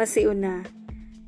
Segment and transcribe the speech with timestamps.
[0.00, 0.64] Pasiuna.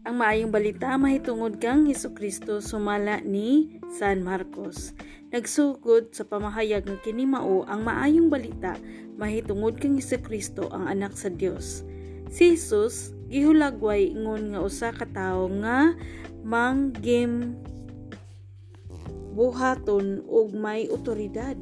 [0.08, 4.96] Ang maayong balita mahitungod kang Heso Kristo sumala ni San Marcos.
[5.28, 8.80] Nagsugod sa pamahayag ng kinimao ang maayong balita
[9.20, 11.84] mahitungod kang Heso Kristo ang anak sa Dios.
[12.32, 15.92] Si Jesus gihulagway ingon nga usa ka tawo nga
[16.40, 17.52] manggim
[19.36, 21.60] buhaton ug may otoridad.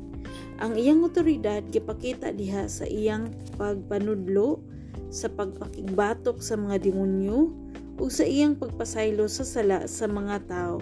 [0.62, 4.62] Ang iyang otoridad gipakita diha sa iyang pagpanudlo
[5.10, 7.50] sa pagpakigbatok sa mga demonyo
[8.00, 10.80] ug sa iyang pagpasaylo sa sala sa mga tao.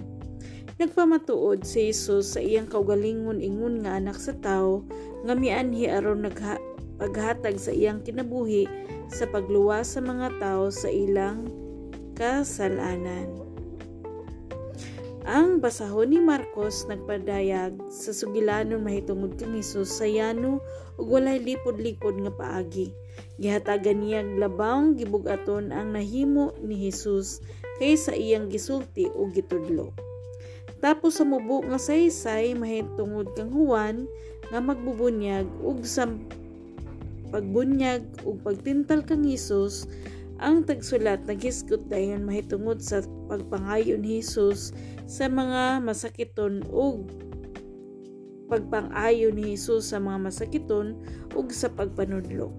[0.78, 4.86] Nagpamatuod si Jesus sa iyang kaugalingon ingon nga anak sa tao
[5.26, 6.54] nga mianhi aron nagha
[7.02, 8.70] paghatag sa iyang kinabuhi
[9.10, 11.50] sa pagluwas sa mga tao sa ilang
[12.14, 13.47] kasalanan.
[15.28, 20.64] Ang basahon ni Marcos nagpadayag sa sugilanon mahitungod kang Hesus sa yano
[20.96, 22.96] ug walay lipod-lipod nga paagi.
[23.36, 27.44] Gihatagan niya labang gibugaton ang nahimo ni Hesus
[27.76, 29.92] kaysa iyang gisulti o gitudlo.
[30.80, 34.08] Tapos sa mubo nga saysay mahitungod kang Juan
[34.48, 36.08] nga magbubunyag ug sa
[37.28, 39.92] pagbunyag ug pagtintal kang Hesus
[40.38, 44.70] ang tagsulat naghisgot dayon mahitungod sa pagpangayon ni Jesus
[45.10, 47.10] sa mga masakiton ug
[48.48, 50.96] pagpangayo ni Jesus sa mga masakiton
[51.36, 52.54] ug sa pagpanudlo.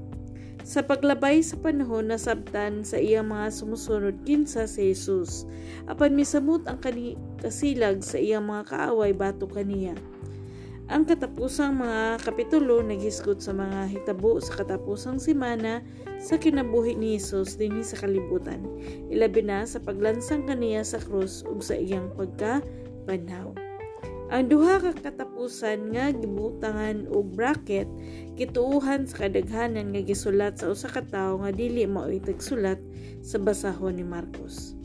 [0.61, 5.49] Sa paglabay sa panahon nasabtan sa iyang mga sumusunod kinsa si Jesus,
[5.89, 9.97] apan misamot ang kani kasilag sa iyang mga kaaway bato kaniya.
[10.89, 15.85] Ang katapusang mga kapitulo naghisgot sa mga hitabo sa katapusang simana
[16.17, 18.65] sa kinabuhi ni Jesus dinhi sa kalibutan.
[19.05, 23.53] Ilabi na sa paglansang kaniya sa krus ug sa iyang pagkabanhaw.
[24.33, 27.85] Ang duha ka katapusan nga gibutangan og bracket
[28.33, 32.81] kituuhan sa kadaghanan nga gisulat sa usa ka tawo nga dili mao'y tagsulat
[33.21, 34.78] sa basahon ni Marcos.